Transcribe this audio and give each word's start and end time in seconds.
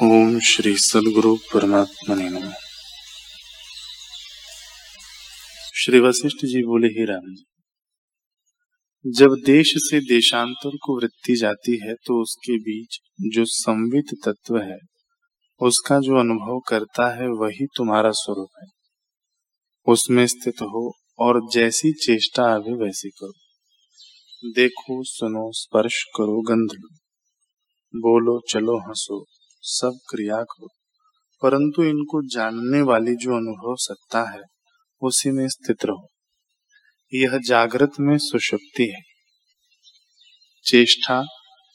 ओम 0.00 0.38
श्री 0.40 0.76
सदगुरु 0.76 1.36
परमात्मा 1.36 2.14
ने 2.14 2.28
नम। 2.30 2.52
श्री 5.74 6.00
वशिष्ठ 6.00 6.36
जी 6.36 6.62
बोले, 6.62 6.86
ही 6.86 7.04
राम 7.04 7.20
जी, 7.20 7.44
जब 9.06 9.34
देश 9.46 9.74
से 9.76 10.00
देशांतर 10.00 10.70
को 10.76 11.00
वृत्ति 11.00 11.36
जाती 11.36 11.88
है 11.88 11.94
तो 11.94 12.22
उसके 12.22 12.56
बीच 12.58 12.98
जो 13.34 13.44
संवित 13.44 14.14
तत्व 14.24 14.58
है, 14.58 14.78
उसका 15.60 15.98
जो 15.98 16.18
अनुभव 16.20 16.60
करता 16.68 17.08
है, 17.14 17.28
वही 17.28 17.66
तुम्हारा 17.76 18.10
स्वरूप 18.10 18.50
है। 18.62 18.68
उसमें 19.86 20.26
स्थित 20.26 20.62
हो 20.62 20.94
और 21.18 21.40
जैसी 21.52 21.92
चेष्टा 21.92 22.44
अभी 22.54 22.72
वैसी 22.72 23.10
करो। 23.10 24.50
देखो, 24.52 25.04
सुनो, 25.04 25.52
स्पर्श 25.52 26.02
करो, 26.02 26.40
गंध 26.40 26.68
लो। 26.72 26.96
बोलो, 27.94 28.40
चलो, 28.50 28.78
हंसो। 28.78 29.24
सब 29.62 29.98
क्रिया 30.10 30.36
करो 30.36 30.68
परंतु 31.42 31.82
इनको 31.82 32.26
जानने 32.28 32.82
वाली 32.82 33.14
जो 33.14 33.30
अनुभव 33.30 33.76
सत्ता 33.78 34.30
है, 34.30 34.40
उसी 35.02 35.30
में 35.30 35.48
स्थित 35.48 35.84
रहो। 35.84 36.08
यह 37.14 37.38
जागृत 37.46 37.90
में 38.00 38.18
सुषुप्ति 38.18 38.82
है। 38.82 39.00
चेष्टा, 40.64 41.24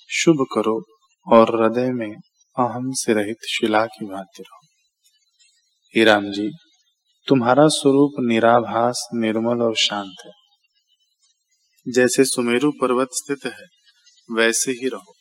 शुभ 0.10 0.46
करो 0.56 0.86
और 1.34 1.64
हृदय 1.64 1.92
में 1.92 2.16
अहम 2.60 2.92
से 2.92 3.14
रहित 3.14 3.38
शिला 3.50 3.86
की 3.86 4.06
भांति 4.06 4.44
रहो। 4.44 4.68
ही 5.96 6.04
राम 6.04 6.32
जी, 6.32 6.50
तुम्हारा 7.28 7.68
स्वरूप 7.68 8.12
निराभास, 8.20 9.10
निर्मल 9.14 9.62
और 9.62 9.76
शांत 9.76 10.16
है। 10.26 10.32
जैसे 11.94 12.26
सुमेरु 12.26 12.72
पर्वत 12.72 13.08
स्थित 13.12 13.54
है, 13.54 13.66
वैसे 14.32 14.72
ही 14.72 14.88
रहो। 14.88 15.17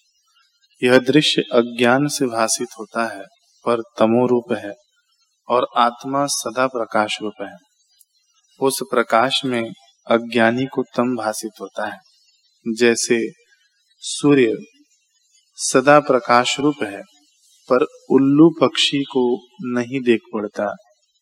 यह 0.83 0.99
दृश्य 0.99 1.43
अज्ञान 1.53 2.07
से 2.07 2.27
भाषित 2.27 2.69
होता 2.79 3.07
है, 3.07 3.23
पर 3.67 3.83
तमो 3.99 4.27
रूप 4.27 4.53
है, 4.53 4.73
और 5.49 5.67
आत्मा 5.77 6.27
सदा 6.27 6.67
प्रकाश 6.67 7.19
रूप 7.23 7.33
है। 7.43 7.57
उस 8.61 8.81
प्रकाश 8.91 9.45
में 9.45 9.71
अज्ञानी 10.11 10.67
को 10.67 10.83
तम 10.83 11.17
भाषित 11.17 11.51
होता 11.61 11.87
है, 11.87 11.99
जैसे 12.79 13.31
सूर्य 13.99 14.55
सदा 15.55 16.01
प्रकाश 16.01 16.61
रूप 16.61 16.83
है, 16.83 17.03
पर 17.73 17.87
उल्लू 18.11 18.51
पक्षी 18.61 19.03
को 19.03 19.41
नहीं 19.63 20.01
देख 20.01 20.21
पड़ता, 20.33 20.75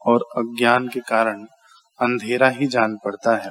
और 0.06 0.24
अज्ञान 0.36 0.88
के 0.88 1.00
कारण 1.00 1.44
अंधेरा 2.00 2.48
ही 2.48 2.66
जान 2.66 2.96
पड़ता 3.04 3.36
है। 3.36 3.50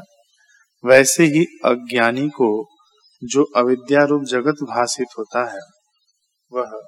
वैसे 0.85 1.23
ही 1.23 1.45
अज्ञानी 1.65 2.29
को 2.29 2.67
जो 3.23 3.43
अविद्या 3.55 4.03
रूप 4.03 4.23
जगत 4.23 4.55
भाषित 4.63 5.07
होता 5.17 5.53
है 5.53 5.59
वह 6.53 6.87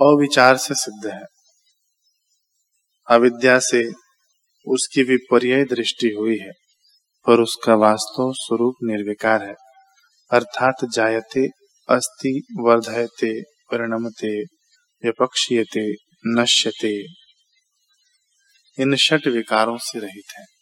अविचार 0.00 0.56
से 0.56 0.74
सिद्ध 0.74 1.12
है। 1.12 1.22
अविद्या 3.10 3.58
से 3.58 3.88
उसकी 4.66 5.02
विपर्य 5.02 5.64
दृष्टि 5.64 6.16
हुई 6.18 6.38
है, 6.38 6.52
पर 7.26 7.40
उसका 7.40 7.74
वास्तव 7.74 8.32
स्वरूप 8.32 8.74
निर्विकार 8.82 9.42
है। 9.42 9.54
अर्थात 10.30 10.74
जायते, 10.94 11.46
अस्ति, 11.88 12.42
वर्धयते, 12.60 13.42
परिणमते, 13.42 14.42
विपक्षीयते, 15.04 15.92
नश्यते, 16.26 17.02
इन 18.82 18.96
षट 18.96 19.26
विकारों 19.26 19.78
से 19.78 19.98
रहित 19.98 20.38
है। 20.38 20.59